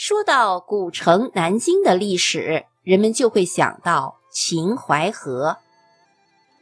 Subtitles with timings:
[0.00, 5.58] 说到古城南京的历史，人们就会想到秦淮河，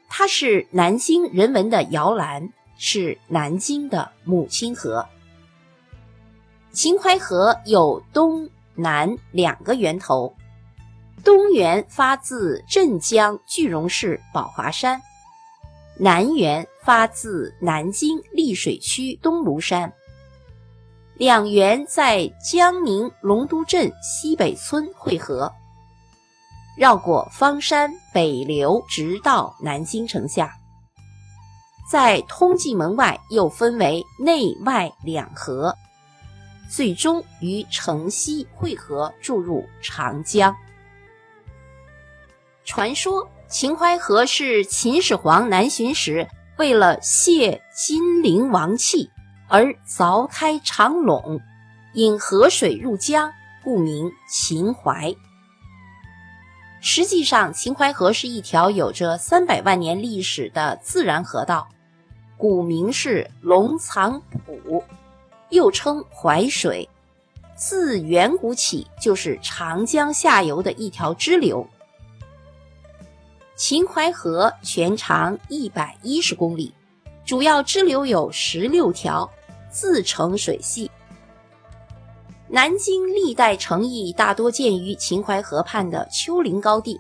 [0.09, 5.07] 它是南京人文的摇篮，是南京的母亲河。
[6.73, 10.35] 秦淮河有东南两个源头，
[11.23, 14.99] 东源发自镇江句容市宝华山，
[15.99, 19.93] 南源发自南京溧水区东庐山。
[21.19, 25.51] 两源在江宁龙都镇西北村汇合，
[26.77, 30.53] 绕过方山北流，直到南京城下。
[31.91, 35.75] 在通济门外又分为内外两河，
[36.69, 40.55] 最终于城西汇合，注入长江。
[42.63, 49.11] 传说秦淮河是秦始皇南巡时为了泄金陵王气。
[49.49, 51.41] 而凿开长垄，
[51.95, 53.33] 引河水入江，
[53.63, 55.15] 故名秦淮。
[56.81, 61.69] 实际上，秦淮河是一条有着三百万年历史的自然河道，
[62.37, 64.85] 古名是龙藏浦，
[65.51, 66.89] 又称淮水，
[67.57, 71.67] 自远古起就是长江下游的一条支流。
[73.57, 76.75] 秦淮河全长一百一十公里，
[77.27, 79.29] 主要支流有十六条。
[79.69, 80.91] 自成水系。
[82.49, 86.99] 南京历代城邑大多建于秦淮河畔的丘陵高地，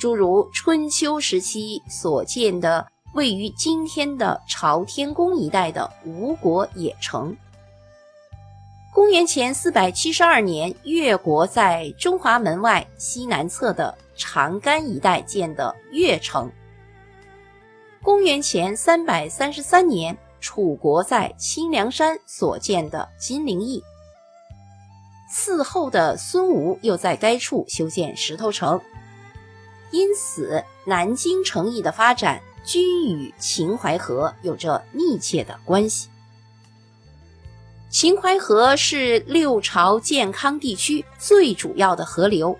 [0.00, 7.36] 诸如春秋时期所建的位于今天的朝天宫一带的吴国野城。
[8.92, 16.50] 公元前四百七十二年，越国在中华门外西南侧的长干一带建的越城。
[18.02, 20.16] 公元前三百三十三年。
[20.40, 23.80] 楚国在清凉山所建的金陵邑，
[25.32, 28.80] 嗣后的孙吴又在该处修建石头城，
[29.92, 36.08] 因此南京城邑的发展均与秦淮河有着密切的关系。
[37.88, 42.58] 秦淮河是六朝建康地区最主要的河流，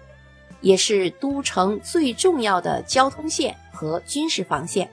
[0.60, 4.88] 也是都城最重要的交通线和军事防线。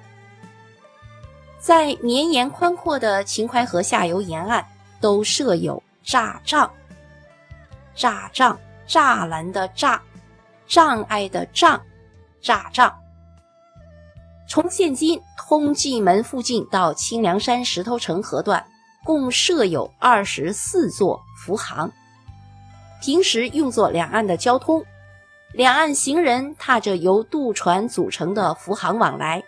[1.60, 4.64] 在绵延宽阔的秦淮河下游沿岸，
[5.02, 6.72] 都设有栅障。
[7.96, 10.00] 栅障，栅栏的栅，
[10.66, 11.82] 障碍的障，
[12.42, 12.98] 栅障。
[14.48, 18.66] 从现今通济门附近到清凉山石头城河段，
[19.04, 21.92] 共设有二十四座浮航，
[23.02, 24.84] 平时用作两岸的交通，
[25.52, 29.44] 两岸行人踏着由渡船组成的浮航往来。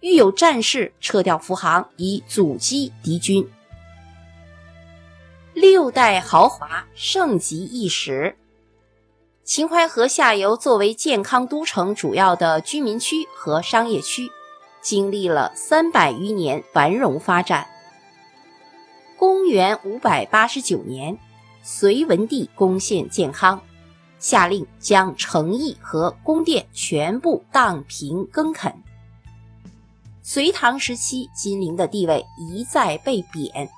[0.00, 3.48] 遇有战事，撤掉浮航以阻击敌军。
[5.54, 8.36] 六代豪华，盛极一时。
[9.42, 14.30] 秦淮河下游作为健康都城主要的居民区和商业区，
[14.82, 17.66] 经历了三百余年繁荣发展。
[19.16, 21.16] 公元五百八十九年，
[21.62, 23.62] 隋文帝攻陷建康，
[24.18, 28.82] 下令将城邑和宫殿全部荡平耕垦。
[30.28, 33.70] 隋唐时期，金陵的地位一再被贬，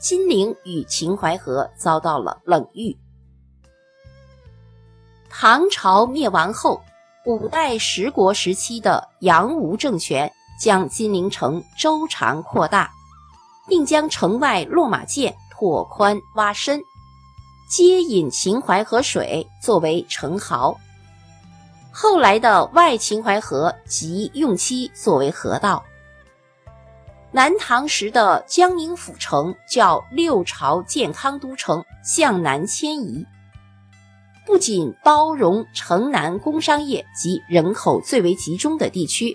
[0.00, 2.96] 金陵与秦淮河遭到了冷遇。
[5.28, 6.80] 唐朝灭亡后，
[7.26, 12.90] 五代十国时期的杨吴政权将金陵城周长扩大，
[13.68, 16.80] 并将城外落马涧拓宽挖深，
[17.68, 20.74] 接引秦淮河水作为城壕。
[21.98, 25.82] 后来的外秦淮河即用其作为河道。
[27.32, 33.24] 南唐时的江宁府城叫六朝建康都城向南迁移，
[34.44, 39.34] 不仅包容城南工商业及人口最为集中的地区，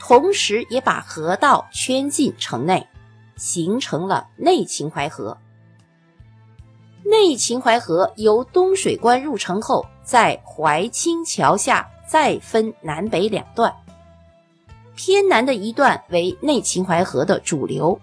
[0.00, 2.88] 同时也把河道圈进城内，
[3.36, 5.36] 形成了内秦淮河。
[7.04, 11.86] 内秦淮河由东水关入城后，在淮清桥下。
[12.08, 13.70] 再分南北两段，
[14.96, 18.00] 偏南的一段为内秦淮河的主流，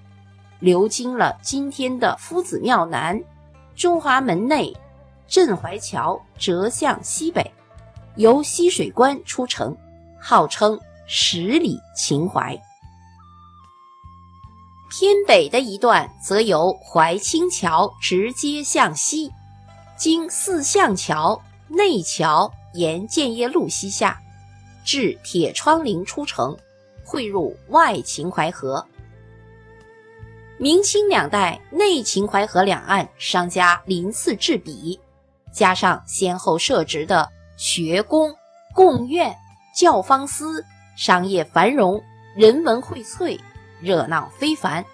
[0.59, 3.19] 流经了今天的夫子庙南、
[3.75, 4.71] 中华门内、
[5.27, 7.51] 镇淮桥，折向西北，
[8.15, 9.75] 由西水关出城，
[10.21, 12.55] 号称十里秦淮。
[14.91, 19.31] 偏北的一段则由淮清桥直接向西，
[19.97, 22.53] 经四象桥、内桥。
[22.75, 24.21] 沿建业路西下，
[24.83, 26.55] 至铁窗陵出城，
[27.03, 28.85] 汇入外秦淮河。
[30.57, 34.99] 明清两代内秦淮河两岸商家鳞次栉比，
[35.51, 38.33] 加上先后设置的学宫、
[38.73, 39.35] 贡院、
[39.75, 40.63] 教坊司，
[40.95, 42.01] 商业繁荣，
[42.37, 43.39] 人文荟萃，
[43.81, 44.85] 热闹非凡。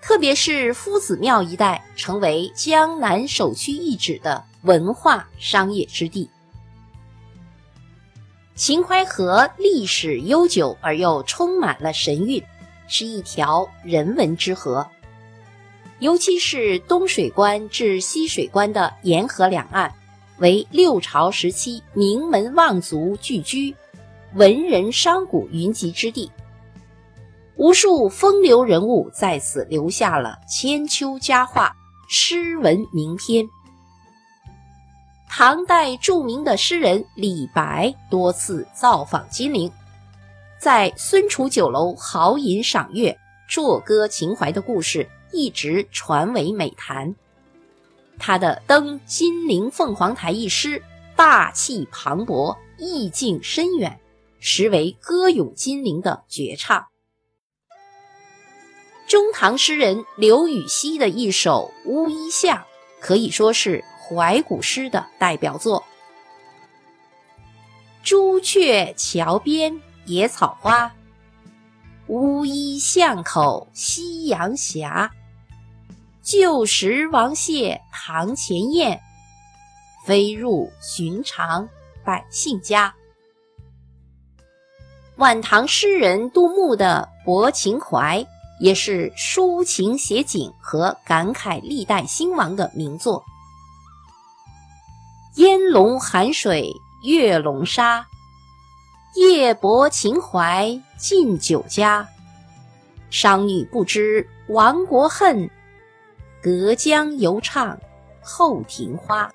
[0.00, 6.28] 特别是夫子庙一带，成为江南首屈一指的文化商业之地。
[8.54, 12.42] 秦淮河历史悠久而又充满了神韵，
[12.86, 14.86] 是一条人文之河。
[16.00, 19.92] 尤其是东水关至西水关的沿河两岸，
[20.38, 23.74] 为六朝时期名门望族聚居、
[24.34, 26.30] 文人商贾云集之地，
[27.56, 31.74] 无数风流人物在此留下了千秋佳话、
[32.08, 33.48] 诗文名篇。
[35.28, 39.70] 唐代著名的诗人李白多次造访金陵，
[40.58, 43.18] 在孙楚酒楼豪饮赏月、
[43.48, 47.14] 作歌情怀的故事一直传为美谈。
[48.18, 50.80] 他的《登金陵凤凰台》一诗，
[51.16, 53.98] 大气磅礴，意境深远，
[54.38, 56.86] 实为歌咏金陵的绝唱。
[59.08, 62.58] 中唐诗人刘禹锡的一首《乌衣巷》，
[63.04, 63.84] 可以说是。
[64.06, 65.82] 怀古诗的代表作
[68.04, 70.92] ：“朱雀桥边野草花，
[72.08, 74.86] 乌衣巷口夕阳斜。
[76.20, 79.00] 旧时王谢堂前燕，
[80.04, 81.66] 飞入寻常
[82.04, 82.94] 百姓家。”
[85.16, 88.20] 晚唐诗人杜牧的《泊秦淮》
[88.60, 93.24] 也是抒情写景和感慨历代兴亡的名作。
[95.36, 96.70] 烟笼寒水
[97.02, 98.06] 月笼沙，
[99.16, 102.08] 夜泊秦淮近酒家。
[103.10, 105.50] 商女不知亡国恨，
[106.42, 107.78] 隔江犹唱
[108.22, 109.30] 后庭花。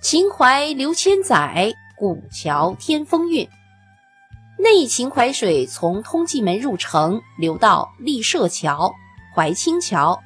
[0.00, 3.48] 秦淮流千载，古桥添风韵。
[4.58, 8.94] 内秦淮水从通济门入城，流到立舍桥、
[9.34, 10.18] 淮清桥，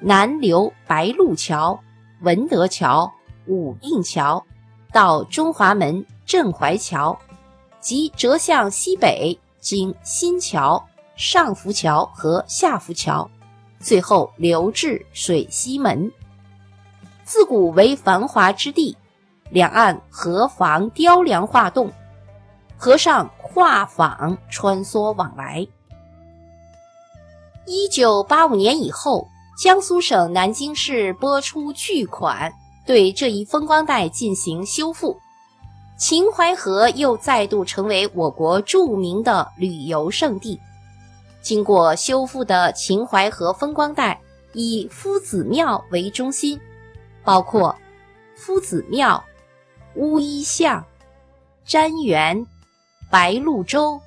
[0.00, 1.78] 南流白鹿桥。
[2.20, 3.12] 文德桥、
[3.48, 4.46] 武定桥
[4.92, 7.18] 到中华门、镇淮桥，
[7.80, 10.86] 即折向西北，经新桥、
[11.16, 13.28] 上浮桥和下浮桥，
[13.80, 16.12] 最后流至水西门。
[17.24, 18.96] 自古为繁华之地，
[19.50, 21.90] 两岸河房雕梁画栋，
[22.76, 25.66] 河上画舫穿梭往来。
[27.66, 29.28] 一九八五年以后。
[29.54, 32.52] 江苏省南京市拨出巨款，
[32.86, 35.16] 对这一风光带进行修复，
[35.96, 40.58] 秦淮河又再度成为我国著名的旅游胜地。
[41.42, 44.18] 经过修复的秦淮河风光带
[44.54, 46.58] 以夫子庙为中心，
[47.22, 47.76] 包括
[48.34, 49.22] 夫子庙、
[49.96, 50.82] 乌衣巷、
[51.64, 52.44] 瞻园、
[53.12, 54.00] 白鹭洲、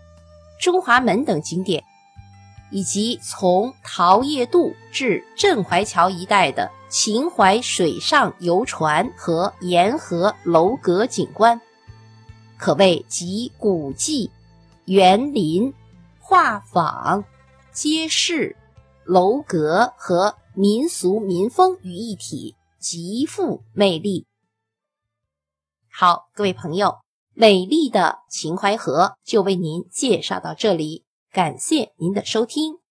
[0.59, 1.81] 中华门等景点。
[2.71, 11.61] 以及从桃叶渡至镇淮桥一带的秦淮水上游船和沿河楼阁景观，
[12.57, 14.31] 可谓集古迹、
[14.85, 15.73] 园林、
[16.19, 17.23] 画舫、
[17.71, 18.57] 街市、
[19.05, 24.25] 楼阁和民俗民风于一体，极富魅力。
[25.89, 26.97] 好，各位朋友，
[27.37, 31.03] 美丽的秦淮河就为您介绍到这里。
[31.31, 32.84] 感谢您的收听。